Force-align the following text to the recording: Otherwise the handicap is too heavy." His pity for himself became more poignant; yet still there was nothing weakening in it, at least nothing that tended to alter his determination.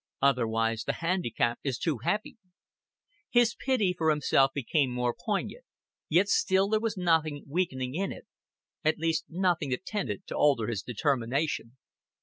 Otherwise 0.23 0.85
the 0.85 0.93
handicap 0.93 1.59
is 1.63 1.77
too 1.77 1.99
heavy." 1.99 2.35
His 3.29 3.53
pity 3.53 3.93
for 3.95 4.09
himself 4.09 4.49
became 4.51 4.89
more 4.89 5.13
poignant; 5.13 5.63
yet 6.09 6.27
still 6.27 6.69
there 6.69 6.79
was 6.79 6.97
nothing 6.97 7.43
weakening 7.47 7.93
in 7.93 8.11
it, 8.11 8.25
at 8.83 8.97
least 8.97 9.25
nothing 9.29 9.69
that 9.69 9.85
tended 9.85 10.25
to 10.25 10.33
alter 10.35 10.65
his 10.65 10.81
determination. 10.81 11.77